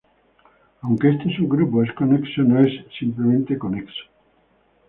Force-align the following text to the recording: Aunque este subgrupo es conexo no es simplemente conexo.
Aunque 0.81 1.09
este 1.11 1.31
subgrupo 1.35 1.83
es 1.83 1.93
conexo 1.93 2.41
no 2.41 2.59
es 2.59 2.73
simplemente 2.97 3.55
conexo. 3.59 4.05